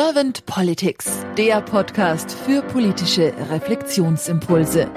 Servant 0.00 0.46
Politics, 0.46 1.26
der 1.36 1.60
Podcast 1.60 2.30
für 2.30 2.62
politische 2.62 3.34
Reflexionsimpulse. 3.50 4.88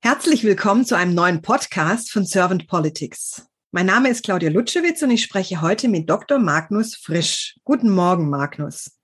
Herzlich 0.00 0.42
willkommen 0.42 0.84
zu 0.84 0.96
einem 0.96 1.14
neuen 1.14 1.40
Podcast 1.40 2.10
von 2.10 2.24
Servant 2.24 2.66
Politics. 2.66 3.46
Mein 3.70 3.86
Name 3.86 4.08
ist 4.08 4.24
Claudia 4.24 4.50
Lutschewitz 4.50 5.02
und 5.02 5.12
ich 5.12 5.22
spreche 5.22 5.62
heute 5.62 5.86
mit 5.86 6.10
Dr. 6.10 6.40
Magnus 6.40 6.96
Frisch. 6.96 7.54
Guten 7.62 7.90
Morgen, 7.90 8.28
Magnus. 8.28 8.98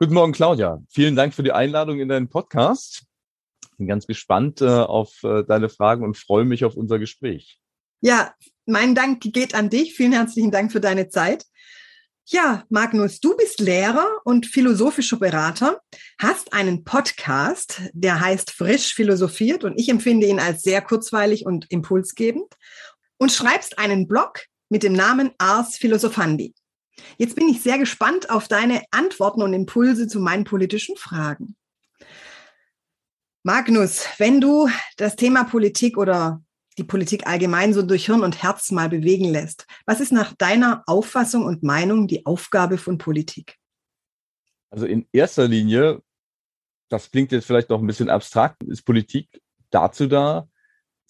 Guten 0.00 0.14
Morgen, 0.14 0.32
Claudia. 0.32 0.82
Vielen 0.88 1.14
Dank 1.14 1.34
für 1.34 1.44
die 1.44 1.52
Einladung 1.52 2.00
in 2.00 2.08
deinen 2.08 2.28
Podcast. 2.28 3.04
Bin 3.78 3.86
ganz 3.86 4.08
gespannt 4.08 4.60
äh, 4.60 4.66
auf 4.66 5.22
äh, 5.22 5.44
deine 5.44 5.68
Fragen 5.68 6.02
und 6.02 6.16
freue 6.16 6.44
mich 6.44 6.64
auf 6.64 6.74
unser 6.74 6.98
Gespräch. 6.98 7.60
Ja, 8.00 8.34
mein 8.66 8.94
Dank 8.94 9.20
geht 9.20 9.54
an 9.54 9.70
dich. 9.70 9.94
Vielen 9.94 10.12
herzlichen 10.12 10.50
Dank 10.50 10.72
für 10.72 10.80
deine 10.80 11.08
Zeit. 11.08 11.44
Ja, 12.26 12.64
Magnus, 12.68 13.20
du 13.20 13.36
bist 13.36 13.58
Lehrer 13.58 14.08
und 14.24 14.46
philosophischer 14.46 15.18
Berater, 15.18 15.80
hast 16.20 16.52
einen 16.52 16.84
Podcast, 16.84 17.82
der 17.92 18.20
heißt 18.20 18.52
Frisch 18.52 18.94
philosophiert 18.94 19.64
und 19.64 19.78
ich 19.78 19.88
empfinde 19.88 20.28
ihn 20.28 20.38
als 20.38 20.62
sehr 20.62 20.82
kurzweilig 20.82 21.44
und 21.46 21.66
impulsgebend 21.70 22.54
und 23.18 23.32
schreibst 23.32 23.78
einen 23.78 24.06
Blog 24.06 24.44
mit 24.68 24.84
dem 24.84 24.92
Namen 24.92 25.32
Ars 25.38 25.76
Philosophandi. 25.76 26.54
Jetzt 27.18 27.34
bin 27.34 27.48
ich 27.48 27.60
sehr 27.60 27.78
gespannt 27.78 28.30
auf 28.30 28.46
deine 28.46 28.82
Antworten 28.92 29.42
und 29.42 29.52
Impulse 29.52 30.06
zu 30.06 30.20
meinen 30.20 30.44
politischen 30.44 30.96
Fragen. 30.96 31.56
Magnus, 33.42 34.06
wenn 34.18 34.40
du 34.40 34.68
das 34.96 35.16
Thema 35.16 35.42
Politik 35.42 35.98
oder 35.98 36.40
die 36.78 36.84
Politik 36.84 37.26
allgemein 37.26 37.74
so 37.74 37.82
durch 37.82 38.06
Hirn 38.06 38.22
und 38.22 38.42
Herz 38.42 38.70
mal 38.70 38.88
bewegen 38.88 39.26
lässt. 39.26 39.66
Was 39.86 40.00
ist 40.00 40.12
nach 40.12 40.32
deiner 40.32 40.82
Auffassung 40.86 41.44
und 41.44 41.62
Meinung 41.62 42.06
die 42.06 42.26
Aufgabe 42.26 42.78
von 42.78 42.98
Politik? 42.98 43.56
Also 44.70 44.86
in 44.86 45.06
erster 45.12 45.48
Linie, 45.48 46.00
das 46.88 47.10
klingt 47.10 47.32
jetzt 47.32 47.46
vielleicht 47.46 47.68
noch 47.68 47.80
ein 47.80 47.86
bisschen 47.86 48.08
abstrakt, 48.08 48.62
ist 48.64 48.82
Politik 48.82 49.28
dazu 49.70 50.06
da, 50.06 50.48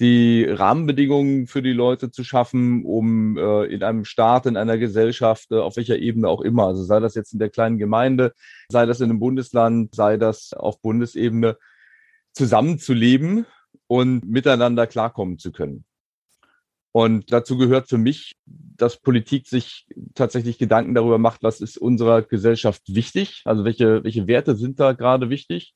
die 0.00 0.44
Rahmenbedingungen 0.44 1.46
für 1.46 1.62
die 1.62 1.72
Leute 1.72 2.10
zu 2.10 2.24
schaffen, 2.24 2.84
um 2.84 3.36
äh, 3.36 3.66
in 3.66 3.84
einem 3.84 4.04
Staat, 4.04 4.46
in 4.46 4.56
einer 4.56 4.78
Gesellschaft, 4.78 5.52
äh, 5.52 5.58
auf 5.58 5.76
welcher 5.76 5.98
Ebene 5.98 6.28
auch 6.28 6.40
immer, 6.40 6.66
also 6.66 6.82
sei 6.82 6.98
das 6.98 7.14
jetzt 7.14 7.32
in 7.32 7.38
der 7.38 7.50
kleinen 7.50 7.78
Gemeinde, 7.78 8.32
sei 8.68 8.84
das 8.84 9.00
in 9.00 9.10
einem 9.10 9.20
Bundesland, 9.20 9.94
sei 9.94 10.16
das 10.16 10.54
auf 10.54 10.80
Bundesebene, 10.80 11.56
zusammenzuleben 12.32 13.46
und 13.92 14.26
miteinander 14.26 14.86
klarkommen 14.86 15.38
zu 15.38 15.52
können. 15.52 15.84
Und 16.92 17.30
dazu 17.30 17.58
gehört 17.58 17.90
für 17.90 17.98
mich, 17.98 18.36
dass 18.46 18.96
Politik 18.96 19.46
sich 19.46 19.86
tatsächlich 20.14 20.56
Gedanken 20.56 20.94
darüber 20.94 21.18
macht, 21.18 21.42
was 21.42 21.60
ist 21.60 21.76
unserer 21.76 22.22
Gesellschaft 22.22 22.80
wichtig, 22.86 23.42
also 23.44 23.66
welche, 23.66 24.02
welche 24.02 24.26
Werte 24.26 24.56
sind 24.56 24.80
da 24.80 24.92
gerade 24.92 25.28
wichtig. 25.28 25.74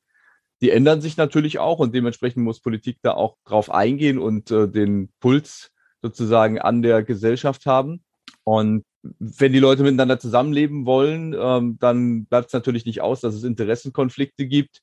Die 0.63 0.71
ändern 0.71 1.03
sich 1.03 1.19
natürlich 1.19 1.59
auch 1.59 1.79
und 1.79 1.95
dementsprechend 1.95 2.43
muss 2.43 2.61
Politik 2.61 2.97
da 3.03 3.13
auch 3.13 3.37
drauf 3.45 3.71
eingehen 3.71 4.17
und 4.19 4.51
äh, 4.51 4.67
den 4.67 5.11
Puls 5.21 5.71
sozusagen 6.01 6.59
an 6.59 6.81
der 6.81 7.03
Gesellschaft 7.03 7.67
haben. 7.67 8.03
Und 8.45 8.83
wenn 9.19 9.53
die 9.53 9.59
Leute 9.59 9.83
miteinander 9.83 10.19
zusammenleben 10.19 10.87
wollen, 10.87 11.37
ähm, 11.39 11.77
dann 11.81 12.25
bleibt 12.25 12.47
es 12.47 12.55
natürlich 12.55 12.87
nicht 12.87 13.03
aus, 13.03 13.21
dass 13.21 13.35
es 13.35 13.45
Interessenkonflikte 13.45 14.47
gibt 14.47 14.81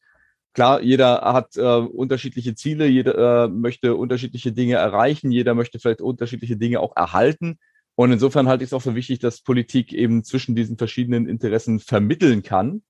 klar, 0.53 0.81
jeder 0.81 1.21
hat 1.21 1.57
äh, 1.57 1.61
unterschiedliche 1.61 2.55
Ziele, 2.55 2.87
jeder 2.87 3.45
äh, 3.45 3.47
möchte 3.47 3.95
unterschiedliche 3.95 4.51
Dinge 4.51 4.75
erreichen, 4.75 5.31
jeder 5.31 5.55
möchte 5.55 5.79
vielleicht 5.79 6.01
unterschiedliche 6.01 6.57
Dinge 6.57 6.79
auch 6.79 6.95
erhalten. 6.95 7.57
Und 7.95 8.11
insofern 8.11 8.47
halte 8.47 8.63
ich 8.63 8.69
es 8.69 8.73
auch 8.73 8.81
für 8.81 8.95
wichtig, 8.95 9.19
dass 9.19 9.41
Politik 9.41 9.93
eben 9.93 10.23
zwischen 10.23 10.55
diesen 10.55 10.77
verschiedenen 10.77 11.27
Interessen 11.27 11.79
vermitteln 11.79 12.41
kann 12.41 12.81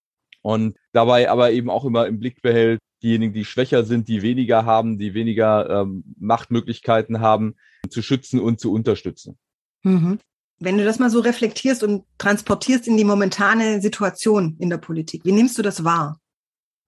und 0.41 0.77
dabei 0.91 1.29
aber 1.29 1.51
eben 1.51 1.69
auch 1.69 1.85
immer 1.85 2.07
im 2.07 2.19
Blick 2.19 2.41
behält, 2.41 2.79
diejenigen, 3.01 3.33
die 3.33 3.45
schwächer 3.45 3.83
sind, 3.83 4.07
die 4.07 4.21
weniger 4.21 4.65
haben, 4.65 4.97
die 4.97 5.13
weniger 5.13 5.69
ähm, 5.69 6.03
Machtmöglichkeiten 6.19 7.19
haben, 7.19 7.55
zu 7.89 8.01
schützen 8.01 8.39
und 8.39 8.59
zu 8.59 8.71
unterstützen. 8.71 9.37
Mhm. 9.83 10.19
Wenn 10.59 10.77
du 10.77 10.85
das 10.85 10.99
mal 10.99 11.09
so 11.09 11.19
reflektierst 11.19 11.83
und 11.83 12.05
transportierst 12.17 12.87
in 12.87 12.95
die 12.95 13.03
momentane 13.03 13.81
Situation 13.81 14.55
in 14.59 14.69
der 14.69 14.77
Politik, 14.77 15.25
wie 15.25 15.33
nimmst 15.33 15.57
du 15.57 15.61
das 15.61 15.83
wahr? 15.83 16.21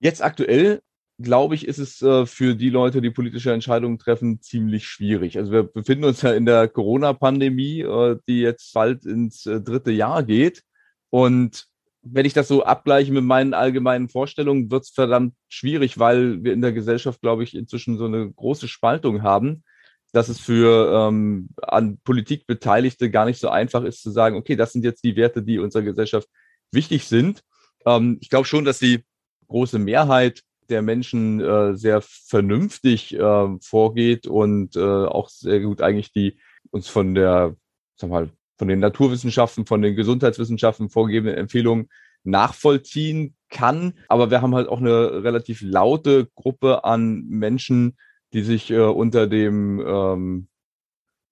Jetzt 0.00 0.22
aktuell, 0.22 0.80
glaube 1.18 1.54
ich, 1.54 1.66
ist 1.66 1.78
es 1.78 2.02
äh, 2.02 2.26
für 2.26 2.54
die 2.54 2.70
Leute, 2.70 3.00
die 3.00 3.10
politische 3.10 3.52
Entscheidungen 3.52 3.98
treffen, 3.98 4.40
ziemlich 4.42 4.86
schwierig. 4.86 5.38
Also 5.38 5.52
wir 5.52 5.62
befinden 5.62 6.04
uns 6.04 6.22
ja 6.22 6.32
in 6.32 6.46
der 6.46 6.68
Corona-Pandemie, 6.68 7.80
äh, 7.80 8.18
die 8.28 8.40
jetzt 8.40 8.72
bald 8.74 9.06
ins 9.06 9.46
äh, 9.46 9.60
dritte 9.60 9.92
Jahr 9.92 10.22
geht. 10.22 10.62
Und 11.10 11.66
wenn 12.02 12.26
ich 12.26 12.34
das 12.34 12.48
so 12.48 12.62
abgleiche 12.62 13.12
mit 13.12 13.24
meinen 13.24 13.54
allgemeinen 13.54 14.08
Vorstellungen, 14.08 14.70
wird 14.70 14.84
es 14.84 14.90
verdammt 14.90 15.34
schwierig, 15.48 15.98
weil 15.98 16.44
wir 16.44 16.52
in 16.52 16.60
der 16.60 16.72
Gesellschaft, 16.72 17.20
glaube 17.20 17.42
ich, 17.42 17.54
inzwischen 17.54 17.98
so 17.98 18.04
eine 18.04 18.30
große 18.30 18.68
Spaltung 18.68 19.22
haben, 19.22 19.64
dass 20.12 20.28
es 20.28 20.38
für 20.38 21.08
ähm, 21.08 21.48
an 21.62 21.98
Politik 22.04 22.46
Beteiligte 22.46 23.10
gar 23.10 23.24
nicht 23.24 23.40
so 23.40 23.48
einfach 23.48 23.82
ist 23.82 24.02
zu 24.02 24.10
sagen, 24.10 24.36
okay, 24.36 24.56
das 24.56 24.72
sind 24.72 24.84
jetzt 24.84 25.02
die 25.04 25.16
Werte, 25.16 25.42
die 25.42 25.58
unserer 25.58 25.82
Gesellschaft 25.82 26.28
wichtig 26.70 27.04
sind. 27.04 27.42
Ähm, 27.86 28.18
ich 28.20 28.30
glaube 28.30 28.46
schon, 28.46 28.64
dass 28.64 28.78
sie 28.78 29.04
große 29.48 29.78
Mehrheit 29.78 30.42
der 30.68 30.82
Menschen 30.82 31.40
äh, 31.40 31.76
sehr 31.76 32.00
vernünftig 32.02 33.14
äh, 33.14 33.58
vorgeht 33.60 34.26
und 34.26 34.76
äh, 34.76 34.80
auch 34.80 35.28
sehr 35.28 35.60
gut 35.60 35.80
eigentlich 35.80 36.12
die 36.12 36.38
uns 36.70 36.88
von 36.88 37.14
der, 37.14 37.54
sag 37.96 38.10
mal, 38.10 38.30
von 38.58 38.68
den 38.68 38.80
Naturwissenschaften, 38.80 39.66
von 39.66 39.82
den 39.82 39.96
Gesundheitswissenschaften 39.96 40.90
vorgegebenen 40.90 41.36
Empfehlungen 41.36 41.88
nachvollziehen 42.24 43.36
kann. 43.48 43.94
Aber 44.08 44.30
wir 44.30 44.42
haben 44.42 44.54
halt 44.54 44.68
auch 44.68 44.80
eine 44.80 45.22
relativ 45.22 45.60
laute 45.62 46.26
Gruppe 46.34 46.84
an 46.84 47.24
Menschen, 47.28 47.96
die 48.32 48.42
sich 48.42 48.70
äh, 48.70 48.80
unter 48.80 49.26
dem 49.26 49.80
ähm, 49.86 50.48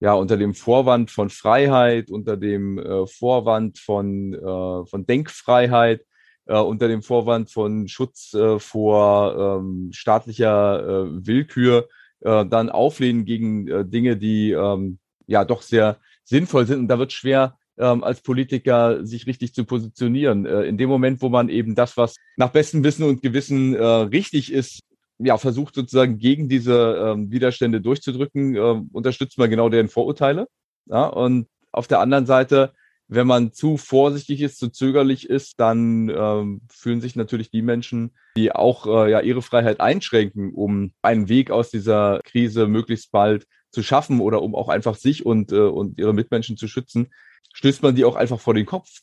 ja 0.01 0.15
unter 0.15 0.37
dem 0.37 0.55
Vorwand 0.55 1.11
von 1.11 1.31
Freiheit, 1.31 2.11
unter 2.11 2.37
dem 2.37 2.79
äh, 2.79 3.07
Vorwand 3.07 3.79
von 3.79 4.35
äh, 4.35 4.87
von 4.87 5.07
Denkfreiheit 5.07 6.05
äh, 6.47 6.59
unter 6.59 6.89
dem 6.89 7.03
Vorwand 7.03 7.51
von 7.51 7.89
Schutz 7.89 8.35
äh, 8.35 8.59
vor 8.59 9.61
ähm, 9.61 9.91
staatlicher 9.93 10.81
äh, 10.81 11.27
Willkür 11.27 11.89
äh, 12.21 12.45
dann 12.47 12.71
auflehnen 12.71 13.25
gegen 13.25 13.69
äh, 13.69 13.85
Dinge, 13.85 14.17
die 14.17 14.53
ähm, 14.53 14.99
ja 15.27 15.45
doch 15.45 15.63
sehr 15.63 15.99
sinnvoll 16.25 16.67
sind. 16.67 16.81
Und 16.81 16.89
da 16.89 16.99
wird 16.99 17.13
schwer, 17.13 17.57
ähm, 17.79 18.05
als 18.05 18.21
Politiker 18.21 19.05
sich 19.05 19.27
richtig 19.27 19.55
zu 19.55 19.65
positionieren. 19.65 20.47
Äh, 20.47 20.63
in 20.63 20.79
dem 20.79 20.89
Moment, 20.89 21.23
wo 21.23 21.29
man 21.29 21.49
eben 21.49 21.75
das, 21.75 21.97
was 21.97 22.17
nach 22.37 22.51
bestem 22.51 22.85
Wissen 22.85 23.05
und 23.05 23.23
Gewissen 23.23 23.75
äh, 23.75 23.85
richtig 23.85 24.53
ist, 24.53 24.81
ja, 25.19 25.39
versucht 25.39 25.75
sozusagen 25.75 26.19
gegen 26.19 26.49
diese 26.49 26.97
ähm, 26.99 27.31
Widerstände 27.31 27.81
durchzudrücken, 27.81 28.57
äh, 28.57 28.83
unterstützt 28.93 29.39
man 29.39 29.51
genau 29.51 29.69
deren 29.69 29.89
Vorurteile. 29.89 30.49
Ja, 30.87 31.07
und 31.07 31.47
auf 31.73 31.87
der 31.87 32.01
anderen 32.01 32.27
Seite 32.27 32.73
wenn 33.15 33.27
man 33.27 33.53
zu 33.53 33.77
vorsichtig 33.77 34.41
ist, 34.41 34.59
zu 34.59 34.69
zögerlich 34.69 35.29
ist, 35.29 35.61
dann 35.61 36.09
ähm, 36.09 36.63
fühlen 36.71 37.01
sich 37.01 37.17
natürlich 37.17 37.51
die 37.51 37.63
Menschen, 37.63 38.15
die 38.37 38.53
auch 38.53 38.87
äh, 38.87 39.11
ja 39.11 39.21
ihre 39.21 39.43
Freiheit 39.43 39.81
einschränken, 39.81 40.53
um 40.53 40.93
einen 41.03 41.29
Weg 41.29 41.51
aus 41.51 41.71
dieser 41.71 42.21
Krise 42.25 42.67
möglichst 42.67 43.13
bald 43.13 43.47
zu 43.71 43.83
schaffen 43.83 44.21
oder 44.21 44.43
um 44.43 44.55
auch 44.55 44.69
einfach 44.69 44.95
sich 44.95 45.27
und, 45.27 45.53
äh, 45.53 45.57
und 45.59 45.99
ihre 45.99 46.15
Mitmenschen 46.15 46.57
zu 46.57 46.69
schützen, 46.69 47.09
stößt 47.53 47.83
man 47.83 47.95
die 47.95 48.05
auch 48.05 48.17
einfach 48.17 48.41
vor 48.41 48.55
den 48.55 48.67
Kopf. 48.67 49.01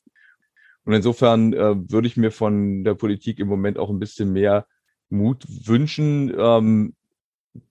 Und 0.84 0.94
insofern 0.94 1.54
äh, 1.54 1.76
würde 1.92 2.08
ich 2.08 2.18
mir 2.18 2.32
von 2.32 2.84
der 2.84 2.96
Politik 2.96 3.40
im 3.40 3.48
Moment 3.48 3.78
auch 3.78 3.90
ein 3.90 4.00
bisschen 4.00 4.32
mehr 4.34 4.66
Mut 5.10 5.46
wünschen, 5.48 6.34
ähm, 6.36 6.96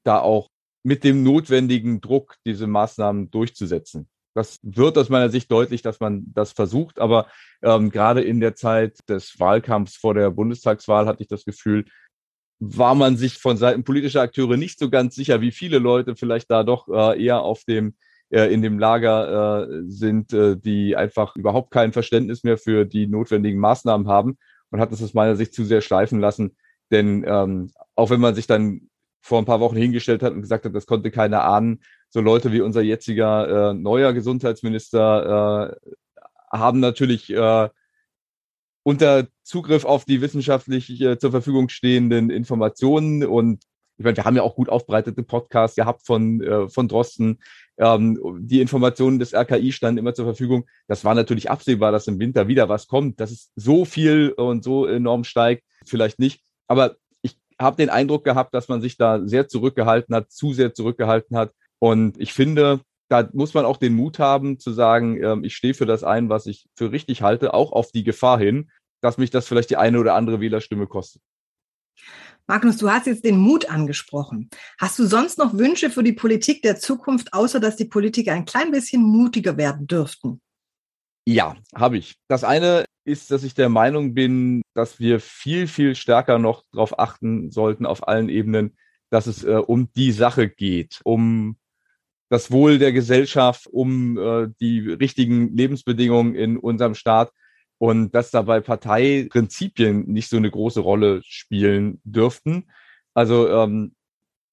da 0.05 0.21
auch 0.21 0.49
mit 0.83 1.05
dem 1.05 1.23
notwendigen 1.23 2.01
Druck 2.01 2.37
diese 2.47 2.67
Maßnahmen 2.67 3.31
durchzusetzen. 3.31 4.09
Das 4.41 4.59
wird 4.63 4.97
aus 4.97 5.11
meiner 5.11 5.29
Sicht 5.29 5.53
deutlich, 5.53 5.83
dass 5.83 6.01
man 6.01 6.25
das 6.33 6.53
versucht. 6.53 6.99
Aber 6.99 7.27
ähm, 7.63 7.91
gerade 7.91 8.23
in 8.23 8.41
der 8.41 8.55
Zeit 8.55 8.99
des 9.07 9.39
Wahlkampfs 9.39 9.97
vor 9.97 10.15
der 10.15 10.31
Bundestagswahl 10.31 11.05
hatte 11.05 11.23
ich 11.23 11.29
das 11.29 11.45
Gefühl, 11.45 11.85
war 12.59 12.95
man 12.95 13.19
sich 13.19 13.37
von 13.37 13.59
Seiten 13.59 13.85
politischer 13.85 14.23
Akteure 14.23 14.57
nicht 14.57 14.79
so 14.79 14.89
ganz 14.89 15.15
sicher, 15.15 15.43
wie 15.43 15.51
viele 15.51 15.79
Leute 15.79 16.17
vielleicht 16.17 16.51
da 16.51 16.63
doch 16.63 16.89
äh, 16.89 17.23
eher 17.23 17.43
auf 17.43 17.65
dem 17.65 17.97
äh, 18.31 18.47
in 18.47 18.63
dem 18.63 18.79
Lager 18.79 19.69
äh, 19.69 19.83
sind, 19.87 20.33
äh, 20.33 20.57
die 20.57 20.97
einfach 20.97 21.37
überhaupt 21.37 21.71
kein 21.71 21.93
Verständnis 21.93 22.43
mehr 22.43 22.57
für 22.57 22.87
die 22.87 23.07
notwendigen 23.07 23.61
Maßnahmen 23.61 24.09
haben 24.09 24.39
und 24.71 24.81
hat 24.81 24.91
es 24.91 25.03
aus 25.03 25.13
meiner 25.13 25.37
Sicht 25.37 25.53
zu 25.53 25.65
sehr 25.65 25.83
schleifen 25.83 26.19
lassen. 26.19 26.57
Denn 26.91 27.25
ähm, 27.27 27.73
auch 27.95 28.09
wenn 28.09 28.21
man 28.21 28.35
sich 28.35 28.47
dann 28.47 28.89
vor 29.21 29.39
ein 29.39 29.45
paar 29.45 29.61
Wochen 29.61 29.77
hingestellt 29.77 30.23
hat 30.23 30.33
und 30.33 30.41
gesagt 30.41 30.65
hat, 30.65 30.75
das 30.75 30.87
konnte 30.87 31.11
keiner 31.11 31.45
ahnen, 31.45 31.81
so 32.11 32.21
Leute 32.21 32.53
wie 32.53 32.61
unser 32.61 32.83
jetziger 32.83 33.71
äh, 33.71 33.75
neuer 33.75 34.13
Gesundheitsminister 34.13 35.79
äh, 35.83 36.57
haben 36.57 36.81
natürlich 36.81 37.31
äh, 37.31 37.69
unter 38.83 39.27
Zugriff 39.43 39.85
auf 39.85 40.05
die 40.05 40.21
wissenschaftlich 40.21 41.01
äh, 41.01 41.19
zur 41.19 41.31
Verfügung 41.31 41.69
stehenden 41.69 42.31
Informationen 42.31 43.25
und 43.25 43.65
ich 43.97 44.05
meine, 44.05 44.17
wir 44.17 44.25
haben 44.25 44.37
ja 44.37 44.43
auch 44.43 44.55
gut 44.55 44.71
aufbereitete 44.71 45.23
Podcasts 45.23 45.77
gehabt 45.77 46.07
von, 46.07 46.41
äh, 46.43 46.69
von 46.71 46.89
Drosten, 46.89 47.39
Ähm, 47.81 48.21
die 48.41 48.61
Informationen 48.61 49.19
des 49.19 49.33
RKI 49.33 49.73
standen 49.73 49.99
immer 49.99 50.13
zur 50.13 50.27
Verfügung. 50.27 50.69
Das 50.87 51.03
war 51.07 51.15
natürlich 51.15 51.51
absehbar, 51.51 51.93
dass 51.93 52.09
im 52.09 52.19
Winter 52.19 52.47
wieder 52.47 52.69
was 52.69 52.87
kommt. 52.87 53.21
Dass 53.21 53.31
es 53.31 53.51
so 53.57 53.87
viel 53.87 54.33
und 54.37 54.63
so 54.63 54.87
enorm 54.87 55.25
steigt, 55.25 55.65
vielleicht 55.87 56.19
nicht. 56.19 56.43
Aber 56.69 56.97
ich 57.23 57.39
habe 57.59 57.79
den 57.79 57.89
Eindruck 57.89 58.23
gehabt, 58.25 58.53
dass 58.53 58.69
man 58.69 58.83
sich 58.83 58.99
da 58.99 59.27
sehr 59.27 59.49
zurückgehalten 59.49 60.15
hat, 60.15 60.31
zu 60.31 60.53
sehr 60.53 60.75
zurückgehalten 60.75 61.39
hat. 61.39 61.53
Und 61.81 62.21
ich 62.21 62.33
finde, 62.33 62.81
da 63.09 63.29
muss 63.33 63.55
man 63.55 63.65
auch 63.65 63.79
den 63.79 63.95
Mut 63.95 64.19
haben 64.19 64.59
zu 64.59 64.73
sagen, 64.73 65.21
ähm, 65.23 65.43
ich 65.43 65.57
stehe 65.57 65.75
für 65.75 65.87
das 65.87 66.05
ein, 66.05 66.29
was 66.29 66.47
ich 66.47 66.69
für 66.77 66.93
richtig 66.93 67.23
halte, 67.23 67.55
auch 67.55 67.73
auf 67.73 67.91
die 67.91 68.05
Gefahr 68.05 68.39
hin, 68.39 68.71
dass 69.01 69.19
mich 69.19 69.31
das 69.31 69.49
vielleicht 69.49 69.71
die 69.71 69.77
eine 69.77 69.99
oder 69.99 70.15
andere 70.15 70.41
Wählerstimme 70.41 70.87
kostet. 70.87 71.23
Magnus, 72.47 72.79
du 72.79 72.91
hast 72.91 73.07
jetzt 73.07 73.25
den 73.25 73.39
Mut 73.39 73.71
angesprochen. 73.71 74.51
Hast 74.79 74.99
du 74.99 75.07
sonst 75.07 75.39
noch 75.39 75.57
Wünsche 75.57 75.91
für 75.91 76.03
die 76.03 76.13
Politik 76.13 76.63
der 76.63 76.77
Zukunft, 76.77 77.33
außer 77.33 77.61
dass 77.61 77.77
die 77.77 77.85
Politiker 77.85 78.33
ein 78.33 78.45
klein 78.45 78.71
bisschen 78.71 79.03
mutiger 79.03 79.57
werden 79.57 79.87
dürften? 79.87 80.41
Ja, 81.27 81.57
habe 81.75 81.99
ich. 81.99 82.17
Das 82.29 82.45
eine 82.45 82.87
ist, 83.05 83.31
dass 83.31 83.45
ich 83.45 83.55
der 83.55 83.69
Meinung 83.69 84.15
bin, 84.15 84.63
dass 84.75 84.99
wir 84.99 85.21
viel, 85.21 85.69
viel 85.69 85.95
stärker 85.95 86.39
noch 86.39 86.65
darauf 86.73 86.99
achten 86.99 87.51
sollten, 87.51 87.87
auf 87.87 88.09
allen 88.09 88.29
Ebenen, 88.29 88.77
dass 89.11 89.27
es 89.27 89.45
äh, 89.45 89.63
um 89.65 89.93
die 89.93 90.13
Sache 90.13 90.49
geht, 90.49 91.01
um 91.05 91.57
das 92.31 92.51
Wohl 92.51 92.79
der 92.79 92.93
Gesellschaft, 92.93 93.67
um 93.67 94.17
äh, 94.17 94.49
die 94.61 94.89
richtigen 94.89 95.55
Lebensbedingungen 95.55 96.35
in 96.35 96.57
unserem 96.57 96.95
Staat 96.95 97.33
und 97.77 98.15
dass 98.15 98.31
dabei 98.31 98.61
Parteiprinzipien 98.61 100.07
nicht 100.07 100.31
so 100.31 100.37
eine 100.37 100.51
große 100.51 100.81
Rolle 100.81 101.23
spielen 101.25 102.01
dürften. 102.05 102.71
Also 103.15 103.49
ähm, 103.51 103.95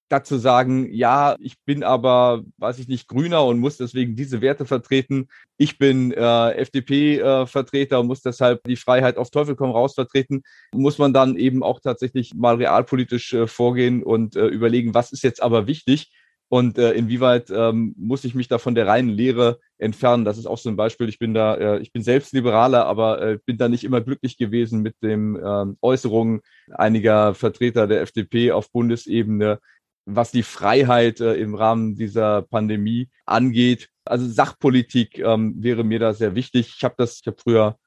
dazu 0.09 0.38
sagen, 0.38 0.91
ja, 0.91 1.35
ich 1.39 1.59
bin 1.65 1.83
aber, 1.83 2.44
weiß 2.57 2.79
ich 2.79 2.88
nicht, 2.88 3.07
Grüner 3.07 3.45
und 3.45 3.59
muss 3.59 3.77
deswegen 3.77 4.15
diese 4.15 4.41
Werte 4.41 4.65
vertreten. 4.65 5.27
Ich 5.57 5.77
bin 5.77 6.12
äh, 6.13 6.51
FDP-Vertreter 6.53 7.97
äh, 7.97 8.00
und 8.00 8.07
muss 8.07 8.21
deshalb 8.21 8.63
die 8.63 8.75
Freiheit 8.75 9.18
auf 9.18 9.29
Teufel 9.29 9.56
komm 9.56 9.69
raus 9.69 9.94
vertreten. 9.94 10.41
Muss 10.74 10.97
man 10.97 11.13
dann 11.13 11.35
eben 11.35 11.62
auch 11.62 11.79
tatsächlich 11.79 12.33
mal 12.33 12.56
realpolitisch 12.56 13.33
äh, 13.33 13.45
vorgehen 13.45 14.01
und 14.01 14.35
äh, 14.35 14.47
überlegen, 14.47 14.95
was 14.95 15.12
ist 15.12 15.24
jetzt 15.24 15.44
aber 15.44 15.68
wichtig 15.68 16.12
und 16.50 16.78
äh, 16.78 16.94
inwieweit 16.94 17.50
ähm, 17.50 17.94
muss 17.98 18.24
ich 18.24 18.34
mich 18.34 18.48
da 18.48 18.58
von 18.58 18.74
der 18.74 18.88
reinen 18.88 19.10
Lehre 19.10 19.60
entfernen. 19.78 20.24
Das 20.24 20.38
ist 20.38 20.46
auch 20.46 20.58
so 20.58 20.70
ein 20.70 20.78
Beispiel. 20.78 21.10
Ich 21.10 21.20
bin 21.20 21.34
da, 21.34 21.56
äh, 21.56 21.80
ich 21.80 21.92
bin 21.92 22.04
selbst 22.04 22.34
Liberaler, 22.34 22.86
aber 22.86 23.22
äh, 23.22 23.40
bin 23.46 23.58
da 23.58 23.68
nicht 23.68 23.84
immer 23.84 24.00
glücklich 24.00 24.38
gewesen 24.38 24.82
mit 24.82 24.96
den 25.02 25.36
äh, 25.36 25.66
Äußerungen 25.82 26.42
einiger 26.70 27.34
Vertreter 27.34 27.88
der 27.88 28.02
FDP 28.02 28.52
auf 28.54 28.72
Bundesebene, 28.72 29.60
was 30.06 30.32
die 30.32 30.44
Freiheit 30.44 31.20
äh, 31.20 31.36
im 31.36 31.54
Rahmen 31.54 31.96
dieser 31.96 32.44
Pandemie 32.44 33.10
angeht. 33.26 33.90
Also 34.06 34.26
Sachpolitik 34.26 35.20
ähm, 35.20 35.56
wäre 35.58 35.84
mir 35.84 36.00
da 36.00 36.14
sehr 36.14 36.34
wichtig. 36.34 36.76
Ich 36.78 36.84
habe 36.86 36.96
das, 36.98 37.20
ich 37.22 37.28
habe 37.28 37.38
früher 37.44 37.78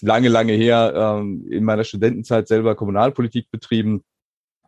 lange, 0.00 0.28
lange 0.28 0.52
her 0.54 0.92
ähm, 0.96 1.46
in 1.48 1.62
meiner 1.62 1.84
Studentenzeit 1.84 2.48
selber 2.48 2.74
Kommunalpolitik 2.74 3.50
betrieben 3.52 4.02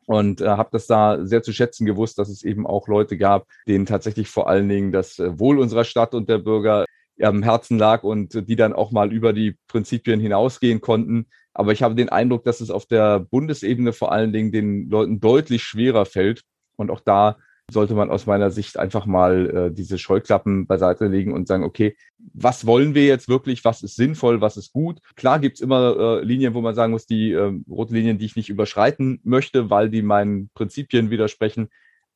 und 0.07 0.41
äh, 0.41 0.49
habe 0.49 0.71
das 0.73 0.87
da 0.87 1.25
sehr 1.25 1.43
zu 1.43 1.53
schätzen 1.53 1.87
gewusst, 1.87 2.19
dass 2.19 2.29
es 2.29 2.43
eben 2.43 2.67
auch 2.67 2.89
Leute 2.89 3.17
gab, 3.17 3.47
denen 3.67 3.87
tatsächlich 3.87 4.29
vor 4.29 4.49
allen 4.49 4.69
Dingen 4.69 4.93
das 4.93 5.19
äh, 5.19 5.39
Wohl 5.39 5.59
unserer 5.59 5.85
Stadt 5.85 6.15
und 6.15 6.29
der 6.29 6.39
Bürger 6.39 6.85
am 7.21 7.43
Herzen 7.43 7.79
lag 7.79 8.03
und 8.03 8.49
die 8.49 8.57
dann 8.57 8.73
auch 8.73 8.91
mal 8.91 9.13
über 9.13 9.33
die 9.33 9.57
Prinzipien 9.69 10.21
hinausgehen 10.21 10.81
konnten. 10.81 11.27
Aber 11.55 11.73
ich 11.73 11.83
habe 11.83 11.95
den 11.95 12.09
Eindruck, 12.09 12.45
dass 12.45 12.61
es 12.61 12.71
auf 12.71 12.87
der 12.87 13.21
Bundesebene 13.21 13.93
vor 13.93 14.13
allen 14.13 14.33
Dingen 14.33 14.51
den 14.53 14.89
Leuten 14.89 15.21
deutlich 15.21 15.63
schwerer 15.63 16.07
fällt. 16.07 16.43
Und 16.77 16.91
auch 16.91 17.01
da 17.01 17.37
sollte 17.73 17.95
man 17.95 18.11
aus 18.11 18.27
meiner 18.27 18.51
Sicht 18.51 18.79
einfach 18.79 19.07
mal 19.07 19.51
äh, 19.51 19.75
diese 19.75 19.99
Scheuklappen 19.99 20.67
beiseite 20.67 21.07
legen 21.07 21.33
und 21.33 21.49
sagen, 21.49 21.65
okay, 21.65 21.97
was 22.19 22.67
wollen 22.67 22.95
wir 22.95 23.07
jetzt 23.07 23.29
wirklich, 23.29 23.65
was 23.65 23.83
ist 23.83 23.97
sinnvoll, 23.97 24.41
was 24.41 24.57
ist 24.57 24.73
gut? 24.73 25.01
Klar 25.17 25.39
gibt's 25.39 25.61
immer 25.61 25.97
äh, 25.99 26.25
Linien, 26.25 26.55
wo 26.55 26.61
man 26.61 26.75
sagen 26.75 26.93
muss, 26.93 27.07
die 27.07 27.33
äh, 27.33 27.53
rote 27.69 27.95
Linien, 27.95 28.19
die 28.19 28.27
ich 28.27 28.37
nicht 28.37 28.51
überschreiten 28.51 29.21
möchte, 29.25 29.71
weil 29.71 29.91
die 29.91 30.03
meinen 30.03 30.51
Prinzipien 30.55 31.11
widersprechen. 31.11 31.69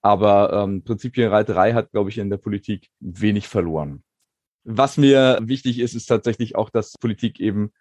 Aber 0.02 0.52
ähm, 0.52 0.84
Prinzipienreiterei 0.84 1.72
hat, 1.72 1.90
glaube 1.90 2.10
ich, 2.10 2.18
in 2.18 2.30
der 2.30 2.36
Politik 2.36 2.88
wenig 3.00 3.48
verloren. 3.48 4.04
Was 4.64 4.96
mir 4.96 5.38
wichtig 5.42 5.78
ist, 5.78 5.94
ist 5.94 6.06
tatsächlich 6.06 6.56
auch, 6.56 6.70
dass 6.70 6.94
Politik 6.98 7.40
eben 7.40 7.72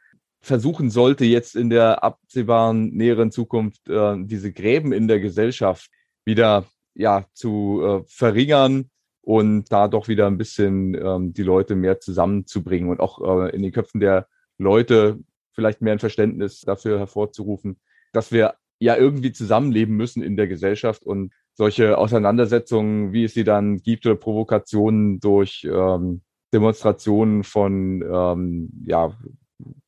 versuchen 0.41 0.89
sollte, 0.91 1.25
jetzt 1.25 1.55
in 1.55 1.69
der 1.69 2.03
absehbaren 2.03 2.93
näheren 2.93 3.31
Zukunft 3.31 3.89
äh, 3.89 4.15
diese 4.19 4.53
Gräben 4.53 4.93
in 4.93 5.07
der 5.07 5.19
Gesellschaft 5.19 5.89
wieder 6.25 6.65
ja, 6.95 7.25
zu 7.33 7.81
äh, 7.83 8.03
verringern 8.07 8.89
und 9.21 9.71
da 9.71 9.87
doch 9.87 10.07
wieder 10.07 10.27
ein 10.27 10.37
bisschen 10.37 10.95
ähm, 10.95 11.33
die 11.33 11.43
Leute 11.43 11.75
mehr 11.75 11.99
zusammenzubringen 11.99 12.89
und 12.89 12.99
auch 12.99 13.21
äh, 13.21 13.55
in 13.55 13.61
den 13.61 13.71
Köpfen 13.71 13.99
der 13.99 14.27
Leute 14.57 15.19
vielleicht 15.53 15.81
mehr 15.81 15.93
ein 15.93 15.99
Verständnis 15.99 16.61
dafür 16.61 16.99
hervorzurufen, 16.99 17.79
dass 18.13 18.31
wir 18.31 18.55
ja 18.79 18.95
irgendwie 18.95 19.31
zusammenleben 19.31 19.95
müssen 19.95 20.21
in 20.21 20.37
der 20.37 20.47
Gesellschaft 20.47 21.03
und 21.03 21.33
solche 21.53 21.97
Auseinandersetzungen, 21.97 23.13
wie 23.13 23.23
es 23.23 23.33
sie 23.33 23.45
dann 23.45 23.77
gibt 23.77 24.05
oder 24.05 24.15
Provokationen 24.15 25.19
durch 25.19 25.65
ähm, 25.69 26.21
Demonstrationen 26.53 27.43
von 27.43 28.01
ähm, 28.01 28.69
ja, 28.85 29.17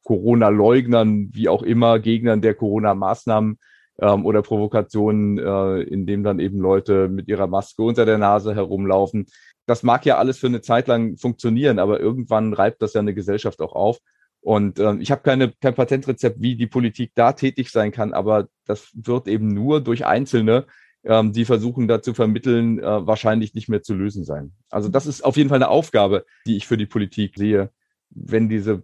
Corona-Leugnern, 0.04 1.30
wie 1.34 1.50
auch 1.50 1.64
immer, 1.64 2.00
Gegnern 2.00 2.42
der 2.42 2.56
Corona-Maßnahmen, 2.56 3.60
ähm, 4.00 4.26
oder 4.26 4.42
Provokationen, 4.42 5.38
äh, 5.38 5.82
in 5.82 6.06
dem 6.06 6.24
dann 6.24 6.40
eben 6.40 6.60
Leute 6.60 7.10
mit 7.10 7.28
ihrer 7.28 7.48
Maske 7.48 7.84
unter 7.84 8.06
der 8.06 8.18
Nase 8.18 8.56
herumlaufen. 8.56 9.28
Das 9.66 9.84
mag 9.84 10.06
ja 10.06 10.18
alles 10.18 10.38
für 10.38 10.48
eine 10.48 10.62
Zeit 10.62 10.88
lang 10.88 11.18
funktionieren, 11.18 11.80
aber 11.80 12.00
irgendwann 12.00 12.54
reibt 12.54 12.82
das 12.82 12.94
ja 12.94 13.02
eine 13.02 13.14
Gesellschaft 13.14 13.62
auch 13.62 13.74
auf. 13.74 14.00
Und 14.42 14.80
äh, 14.80 14.96
ich 14.96 15.12
habe 15.12 15.24
keine, 15.24 15.52
kein 15.62 15.76
Patentrezept, 15.76 16.42
wie 16.42 16.56
die 16.56 16.68
Politik 16.68 17.12
da 17.16 17.34
tätig 17.34 17.70
sein 17.72 17.92
kann, 17.92 18.14
aber 18.14 18.48
das 18.66 18.92
wird 18.94 19.28
eben 19.28 19.50
nur 19.50 19.82
durch 19.82 20.06
Einzelne, 20.06 20.66
ähm, 21.04 21.34
die 21.34 21.46
versuchen 21.46 21.88
da 21.88 22.02
zu 22.02 22.14
vermitteln, 22.14 22.80
äh, 22.80 23.08
wahrscheinlich 23.08 23.54
nicht 23.56 23.68
mehr 23.68 23.82
zu 23.82 23.94
lösen 23.94 24.24
sein. 24.24 24.54
Also 24.70 24.90
das 24.90 25.06
ist 25.06 25.24
auf 25.24 25.38
jeden 25.38 25.50
Fall 25.50 25.58
eine 25.58 25.70
Aufgabe, 25.70 26.26
die 26.46 26.56
ich 26.56 26.68
für 26.68 26.78
die 26.78 26.86
Politik 26.86 27.36
sehe, 27.36 27.72
wenn 28.10 28.48
diese 28.48 28.84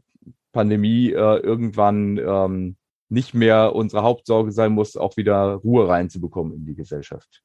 Pandemie 0.52 1.12
äh, 1.12 1.38
irgendwann 1.38 2.18
ähm, 2.18 2.76
nicht 3.10 3.34
mehr 3.34 3.76
unsere 3.76 4.04
Hauptsorge 4.04 4.52
sein 4.52 4.72
muss, 4.72 4.98
auch 4.98 5.18
wieder 5.18 5.56
Ruhe 5.56 5.88
reinzubekommen 5.88 6.54
in 6.54 6.66
die 6.66 6.76
Gesellschaft. 6.76 7.42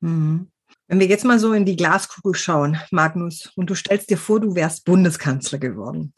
Mhm. 0.00 0.48
Wenn 0.88 1.00
wir 1.00 1.06
jetzt 1.06 1.24
mal 1.24 1.38
so 1.38 1.52
in 1.52 1.64
die 1.64 1.76
Glaskugel 1.76 2.34
schauen, 2.34 2.78
Magnus, 2.90 3.52
und 3.56 3.70
du 3.70 3.74
stellst 3.74 4.10
dir 4.10 4.18
vor, 4.18 4.40
du 4.40 4.54
wärst 4.54 4.84
Bundeskanzler 4.84 5.58
geworden 5.58 6.12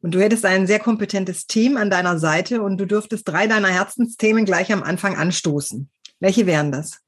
und 0.00 0.14
du 0.14 0.20
hättest 0.20 0.46
ein 0.46 0.66
sehr 0.66 0.78
kompetentes 0.78 1.46
Team 1.46 1.76
an 1.76 1.90
deiner 1.90 2.18
Seite 2.18 2.62
und 2.62 2.78
du 2.78 2.86
dürftest 2.86 3.28
drei 3.28 3.46
deiner 3.46 3.68
Herzensthemen 3.68 4.44
gleich 4.44 4.72
am 4.72 4.82
Anfang 4.82 5.16
anstoßen. 5.16 5.90
Welche 6.20 6.46
wären 6.46 6.72
das? 6.72 7.00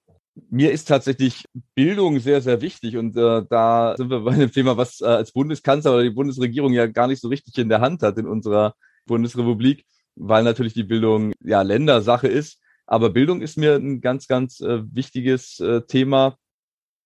Mir 0.51 0.73
ist 0.73 0.89
tatsächlich 0.89 1.47
Bildung 1.75 2.21
sehr, 2.21 2.43
sehr 2.43 2.61
wichtig 2.61 2.99
und 2.99 3.17
äh, 3.17 3.43
da 3.49 3.95
sind 3.97 4.11
wir 4.11 4.21
bei 4.21 4.33
einem 4.33 4.53
Thema, 4.53 4.77
was 4.77 5.01
äh, 5.01 5.07
als 5.07 5.33
Bundeskanzler 5.33 5.95
oder 5.95 6.03
die 6.03 6.11
Bundesregierung 6.11 6.75
ja 6.75 6.87
gar 6.87 7.07
nicht 7.07 7.23
so 7.23 7.29
richtig 7.29 7.57
in 7.57 7.71
der 7.71 7.81
Hand 7.81 8.03
hat 8.03 8.19
in 8.19 8.27
unserer 8.27 8.75
Bundesrepublik 9.07 9.87
weil 10.17 10.43
natürlich 10.43 10.75
die 10.75 10.85
Bildung 10.85 11.33
ja 11.41 11.63
Ländersache 11.63 12.29
ist. 12.29 12.61
Aber 12.87 13.11
Bildung 13.11 13.41
ist 13.41 13.57
mir 13.57 13.77
ein 13.77 14.01
ganz, 14.01 14.29
ganz 14.29 14.61
äh, 14.61 14.83
wichtiges 14.95 15.61
äh, 15.61 15.83
Thema. 15.83 16.37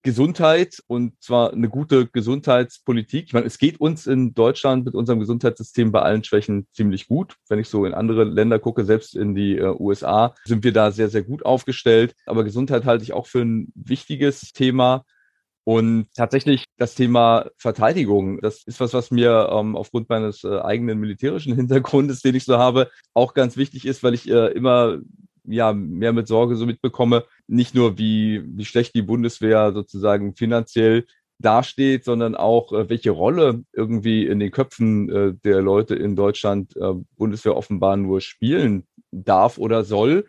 Gesundheit 0.03 0.83
und 0.87 1.21
zwar 1.23 1.53
eine 1.53 1.69
gute 1.69 2.07
Gesundheitspolitik. 2.07 3.27
Ich 3.27 3.33
meine, 3.35 3.47
es 3.47 3.59
geht 3.59 3.81
uns 3.81 4.07
in 4.07 4.33
Deutschland 4.33 4.87
mit 4.87 4.95
unserem 4.95 5.21
Gesundheitssystem 5.21 5.93
bei 5.93 6.01
allen 6.01 6.25
Schwächen 6.25 6.67
ziemlich 6.73 7.07
gut. 7.07 7.37
Wenn 7.49 7.59
ich 7.59 7.69
so 7.69 7.85
in 7.85 7.93
andere 7.93 8.25
Länder 8.25 8.59
gucke, 8.59 8.85
selbst 8.87 9.15
in 9.15 9.35
die 9.35 9.59
äh, 9.59 9.75
USA, 9.79 10.35
sind 10.45 10.65
wir 10.65 10.73
da 10.73 10.91
sehr, 10.91 11.11
sehr 11.11 11.23
gut 11.23 11.45
aufgestellt. 11.45 12.15
Aber 12.25 12.45
Gesundheit 12.45 12.87
halte 12.87 13.05
ich 13.05 13.13
auch 13.13 13.27
für 13.27 13.43
ein 13.43 13.73
wichtiges 13.75 14.53
Thema. 14.53 15.05
Und 15.65 16.07
tatsächlich 16.15 16.65
das 16.79 16.95
Thema 16.95 17.51
Verteidigung, 17.57 18.41
das 18.41 18.65
ist 18.65 18.81
was, 18.81 18.95
was 18.95 19.11
mir 19.11 19.51
ähm, 19.53 19.77
aufgrund 19.77 20.09
meines 20.09 20.43
äh, 20.43 20.59
eigenen 20.61 20.99
militärischen 20.99 21.55
Hintergrundes, 21.57 22.23
den 22.23 22.35
ich 22.35 22.45
so 22.45 22.59
habe, 22.59 22.91
auch 23.15 23.35
ganz 23.35 23.57
wichtig 23.57 23.87
ist, 23.87 24.03
weil 24.03 24.15
ich 24.15 24.29
äh, 24.29 24.49
immer 24.53 24.99
ja 25.45 25.73
mehr 25.73 26.13
mit 26.13 26.29
Sorge 26.29 26.57
so 26.57 26.67
mitbekomme, 26.67 27.25
nicht 27.47 27.75
nur 27.75 27.99
wie, 27.99 28.43
wie 28.47 28.65
schlecht 28.65 28.95
die 28.95 29.03
Bundeswehr 29.03 29.73
sozusagen 29.73 30.35
finanziell 30.35 31.07
dasteht, 31.41 32.05
sondern 32.05 32.35
auch, 32.35 32.73
äh, 32.73 32.89
welche 32.89 33.11
Rolle 33.11 33.65
irgendwie 33.73 34.27
in 34.27 34.39
den 34.39 34.51
Köpfen 34.51 35.11
äh, 35.11 35.35
der 35.45 35.63
Leute 35.63 35.95
in 35.95 36.17
Deutschland 36.17 36.77
äh, 36.77 36.95
Bundeswehr 37.17 37.57
offenbar 37.57 37.97
nur 37.97 38.21
spielen 38.21 38.87
darf 39.11 39.59
oder 39.59 39.85
soll. 39.85 40.27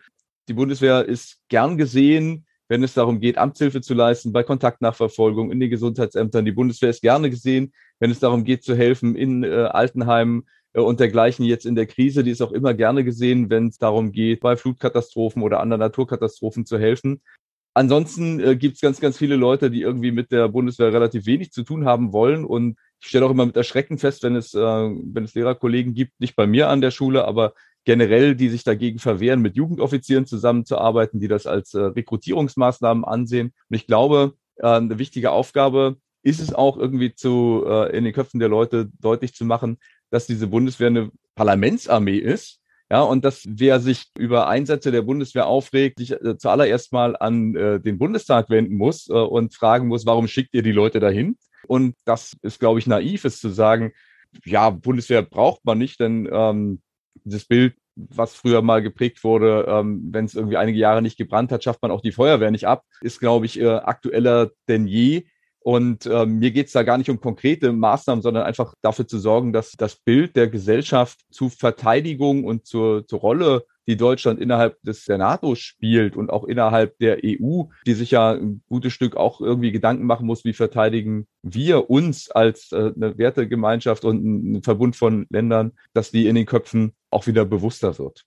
Die 0.48 0.54
Bundeswehr 0.54 1.06
ist 1.06 1.40
gern 1.50 1.78
gesehen, 1.78 2.46
wenn 2.72 2.84
es 2.84 2.94
darum 2.94 3.20
geht, 3.20 3.38
Amtshilfe 3.38 3.82
zu 3.82 3.94
leisten 3.94 4.32
bei 4.32 4.44
Kontaktnachverfolgung 4.44 5.52
in 5.52 5.60
den 5.60 5.70
Gesundheitsämtern. 5.70 6.46
Die 6.46 6.54
Bundeswehr 6.54 6.90
ist 6.90 7.02
gerne 7.02 7.30
gesehen, 7.30 7.74
wenn 8.00 8.12
es 8.12 8.20
darum 8.20 8.46
geht, 8.46 8.64
zu 8.64 8.78
helfen 8.78 9.18
in 9.18 9.44
äh, 9.44 9.50
Altenheimen 9.50 10.48
äh, 10.72 10.80
und 10.80 11.02
dergleichen 11.02 11.44
jetzt 11.44 11.66
in 11.66 11.76
der 11.76 11.86
Krise. 11.86 12.24
Die 12.24 12.32
ist 12.32 12.42
auch 12.42 12.54
immer 12.54 12.74
gerne 12.74 13.04
gesehen, 13.04 13.50
wenn 13.50 13.68
es 13.68 13.78
darum 13.78 14.14
geht, 14.14 14.40
bei 14.40 14.56
Flutkatastrophen 14.56 15.42
oder 15.42 15.60
anderen 15.60 15.82
Naturkatastrophen 15.82 16.66
zu 16.66 16.80
helfen. 16.80 17.22
Ansonsten 17.74 18.40
äh, 18.40 18.56
gibt 18.56 18.76
es 18.76 18.82
ganz, 18.82 19.02
ganz 19.02 19.18
viele 19.18 19.36
Leute, 19.36 19.70
die 19.70 19.82
irgendwie 19.82 20.14
mit 20.14 20.32
der 20.32 20.48
Bundeswehr 20.48 20.94
relativ 20.94 21.26
wenig 21.26 21.52
zu 21.52 21.64
tun 21.64 21.84
haben 21.84 22.14
wollen. 22.14 22.46
Und 22.46 22.78
ich 23.02 23.10
stelle 23.10 23.26
auch 23.26 23.32
immer 23.32 23.46
mit 23.46 23.58
Erschrecken 23.58 23.98
fest, 23.98 24.24
wenn 24.24 24.38
es, 24.38 24.54
äh, 24.54 24.60
wenn 24.60 25.26
es 25.26 25.36
Lehrerkollegen 25.36 25.94
gibt, 25.94 26.18
nicht 26.22 26.38
bei 26.38 26.48
mir 26.48 26.70
an 26.70 26.80
der 26.80 26.92
Schule, 26.92 27.26
aber 27.26 27.54
generell, 27.86 28.36
die 28.36 28.50
sich 28.50 28.64
dagegen 28.64 29.00
verwehren, 29.00 29.42
mit 29.42 29.56
Jugendoffizieren 29.56 30.26
zusammenzuarbeiten, 30.26 31.20
die 31.20 31.28
das 31.28 31.48
als 31.48 31.74
äh, 31.74 31.82
Rekrutierungsmaßnahmen 31.82 33.06
ansehen. 33.06 33.54
Und 33.70 33.76
ich 33.76 33.88
glaube, 33.88 34.34
äh, 34.58 34.68
eine 34.68 35.00
wichtige 35.00 35.32
Aufgabe 35.32 35.98
ist 36.24 36.40
es 36.40 36.54
auch 36.54 36.78
irgendwie 36.78 37.16
zu 37.16 37.64
äh, 37.66 37.96
in 37.98 38.04
den 38.04 38.14
Köpfen 38.14 38.40
der 38.40 38.50
Leute 38.50 38.90
deutlich 39.00 39.34
zu 39.34 39.46
machen, 39.46 39.78
dass 40.12 40.28
diese 40.28 40.48
Bundeswehr 40.48 40.88
eine 40.88 41.12
Parlamentsarmee 41.36 42.18
ist. 42.18 42.60
Ja, 42.92 43.04
und 43.04 43.24
dass 43.24 43.44
wer 43.48 43.80
sich 43.80 44.08
über 44.18 44.50
Einsätze 44.50 44.92
der 44.92 45.02
Bundeswehr 45.02 45.48
aufregt, 45.48 46.00
sich 46.00 46.12
äh, 46.12 46.38
zuallererst 46.38 46.92
mal 46.92 47.16
an 47.16 47.56
äh, 47.56 47.80
den 47.80 47.98
Bundestag 47.98 48.50
wenden 48.50 48.76
muss 48.76 49.08
äh, 49.08 49.14
und 49.14 49.56
fragen 49.56 49.88
muss, 49.88 50.06
warum 50.06 50.28
schickt 50.28 50.54
ihr 50.54 50.62
die 50.62 50.74
Leute 50.74 51.00
dahin? 51.00 51.38
Und 51.68 51.96
das 52.04 52.36
ist, 52.42 52.60
glaube 52.60 52.80
ich, 52.80 52.88
naiv, 52.88 53.24
ist 53.24 53.40
zu 53.40 53.50
sagen, 53.50 53.94
ja, 54.44 54.70
Bundeswehr 54.70 55.22
braucht 55.22 55.64
man 55.64 55.78
nicht, 55.78 56.02
denn 56.02 56.28
ähm, 56.30 56.82
das 57.24 57.46
Bild, 57.46 57.76
was 57.96 58.34
früher 58.34 58.62
mal 58.62 58.82
geprägt 58.82 59.24
wurde, 59.24 59.66
ähm, 59.68 60.10
wenn 60.12 60.26
es 60.26 60.36
irgendwie 60.36 60.58
einige 60.58 60.78
Jahre 60.78 61.02
nicht 61.02 61.18
gebrannt 61.18 61.52
hat, 61.52 61.64
schafft 61.64 61.82
man 61.82 61.92
auch 61.92 62.02
die 62.02 62.12
Feuerwehr 62.12 62.52
nicht 62.52 62.68
ab, 62.68 62.84
ist, 63.02 63.20
glaube 63.20 63.46
ich, 63.46 63.60
äh, 63.60 63.68
aktueller 63.68 64.52
denn 64.68 64.88
je. 64.88 65.26
Und 65.64 66.08
äh, 66.08 66.26
mir 66.26 66.52
geht 66.52 66.68
es 66.68 66.74
da 66.74 66.82
gar 66.82 66.98
nicht 66.98 67.10
um 67.10 67.22
konkrete 67.22 67.72
Maßnahmen, 67.72 68.24
sondern 68.24 68.44
einfach 68.44 68.74
dafür 68.82 69.08
zu 69.08 69.20
sorgen, 69.20 69.54
dass 69.54 69.74
das 69.74 69.96
Bild 69.96 70.36
der 70.36 70.48
Gesellschaft 70.48 71.20
zu 71.30 71.50
Verteidigung 71.50 72.46
und 72.46 72.66
zur, 72.66 73.06
zur 73.06 73.20
Rolle, 73.20 73.66
die 73.88 73.98
Deutschland 73.98 74.40
innerhalb 74.40 74.82
des 74.84 75.06
der 75.06 75.18
NATO 75.18 75.56
spielt 75.56 76.16
und 76.16 76.30
auch 76.30 76.44
innerhalb 76.44 76.98
der 77.00 77.20
EU, 77.24 77.64
die 77.86 77.94
sich 77.94 78.12
ja 78.12 78.32
ein 78.32 78.64
gutes 78.68 78.94
Stück 78.94 79.16
auch 79.16 79.42
irgendwie 79.42 79.72
Gedanken 79.72 80.06
machen 80.06 80.28
muss, 80.28 80.46
wie 80.46 80.54
verteidigen 80.54 81.28
wir 81.42 81.90
uns 81.90 82.30
als 82.30 82.72
äh, 82.72 82.92
eine 82.96 83.18
Wertegemeinschaft 83.18 84.06
und 84.06 84.24
ein 84.24 84.64
Verbund 84.64 84.96
von 84.96 85.26
Ländern, 85.30 85.74
dass 85.94 86.12
die 86.12 86.28
in 86.28 86.36
den 86.36 86.46
Köpfen 86.46 86.94
auch 87.10 87.28
wieder 87.28 87.46
bewusster 87.46 87.98
wird. 87.98 88.24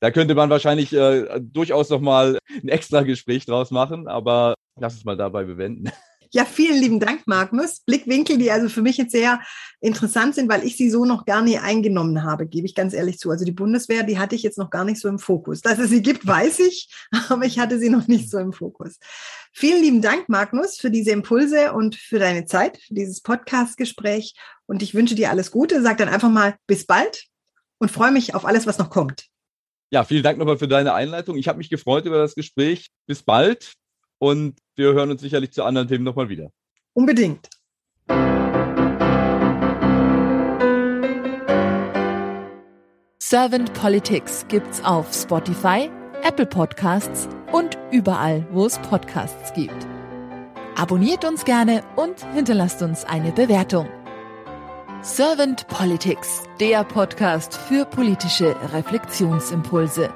Da 0.00 0.10
könnte 0.10 0.34
man 0.34 0.50
wahrscheinlich 0.50 0.92
äh, 0.92 1.40
durchaus 1.40 1.88
noch 1.88 2.00
mal 2.00 2.38
ein 2.62 2.68
extra 2.68 3.02
Gespräch 3.02 3.46
draus 3.46 3.70
machen, 3.70 4.08
aber 4.08 4.54
lass 4.78 4.94
es 4.94 5.04
mal 5.04 5.16
dabei 5.16 5.44
bewenden. 5.44 5.90
Ja, 6.36 6.44
vielen 6.44 6.78
lieben 6.78 7.00
Dank, 7.00 7.26
Magnus. 7.26 7.80
Blickwinkel, 7.80 8.36
die 8.36 8.50
also 8.50 8.68
für 8.68 8.82
mich 8.82 8.98
jetzt 8.98 9.12
sehr 9.12 9.40
interessant 9.80 10.34
sind, 10.34 10.50
weil 10.50 10.66
ich 10.66 10.76
sie 10.76 10.90
so 10.90 11.06
noch 11.06 11.24
gar 11.24 11.40
nie 11.40 11.56
eingenommen 11.56 12.24
habe, 12.24 12.46
gebe 12.46 12.66
ich 12.66 12.74
ganz 12.74 12.92
ehrlich 12.92 13.18
zu. 13.18 13.30
Also 13.30 13.46
die 13.46 13.52
Bundeswehr, 13.52 14.02
die 14.02 14.18
hatte 14.18 14.34
ich 14.34 14.42
jetzt 14.42 14.58
noch 14.58 14.68
gar 14.68 14.84
nicht 14.84 15.00
so 15.00 15.08
im 15.08 15.18
Fokus. 15.18 15.62
Dass 15.62 15.78
es 15.78 15.88
sie 15.88 16.02
gibt, 16.02 16.26
weiß 16.26 16.58
ich, 16.58 16.90
aber 17.30 17.46
ich 17.46 17.58
hatte 17.58 17.78
sie 17.78 17.88
noch 17.88 18.06
nicht 18.06 18.30
so 18.30 18.36
im 18.36 18.52
Fokus. 18.52 18.98
Vielen 19.54 19.80
lieben 19.82 20.02
Dank, 20.02 20.28
Magnus, 20.28 20.76
für 20.76 20.90
diese 20.90 21.10
Impulse 21.12 21.72
und 21.72 21.96
für 21.96 22.18
deine 22.18 22.44
Zeit, 22.44 22.76
für 22.86 22.92
dieses 22.92 23.22
Podcast-Gespräch. 23.22 24.34
Und 24.66 24.82
ich 24.82 24.94
wünsche 24.94 25.14
dir 25.14 25.30
alles 25.30 25.50
Gute. 25.50 25.80
Sag 25.80 25.96
dann 25.96 26.10
einfach 26.10 26.28
mal 26.28 26.56
bis 26.66 26.84
bald 26.84 27.24
und 27.78 27.90
freue 27.90 28.12
mich 28.12 28.34
auf 28.34 28.44
alles, 28.44 28.66
was 28.66 28.76
noch 28.76 28.90
kommt. 28.90 29.24
Ja, 29.90 30.04
vielen 30.04 30.22
Dank 30.22 30.36
nochmal 30.36 30.58
für 30.58 30.68
deine 30.68 30.92
Einleitung. 30.92 31.38
Ich 31.38 31.48
habe 31.48 31.56
mich 31.56 31.70
gefreut 31.70 32.04
über 32.04 32.18
das 32.18 32.34
Gespräch. 32.34 32.88
Bis 33.06 33.22
bald 33.22 33.72
und 34.18 34.58
wir 34.76 34.92
hören 34.92 35.10
uns 35.10 35.20
sicherlich 35.20 35.52
zu 35.52 35.64
anderen 35.64 35.88
Themen 35.88 36.04
nochmal 36.04 36.28
wieder. 36.28 36.52
Unbedingt. 36.92 37.48
Servant 43.18 43.72
Politics 43.74 44.46
gibt's 44.48 44.84
auf 44.84 45.12
Spotify, 45.12 45.90
Apple 46.22 46.46
Podcasts 46.46 47.28
und 47.52 47.76
überall, 47.90 48.46
wo 48.52 48.66
es 48.66 48.78
Podcasts 48.78 49.52
gibt. 49.52 49.86
Abonniert 50.76 51.24
uns 51.24 51.44
gerne 51.44 51.82
und 51.96 52.24
hinterlasst 52.34 52.82
uns 52.82 53.04
eine 53.04 53.32
Bewertung. 53.32 53.88
Servant 55.02 55.66
Politics, 55.68 56.44
der 56.60 56.84
Podcast 56.84 57.56
für 57.56 57.84
politische 57.84 58.54
Reflexionsimpulse. 58.72 60.12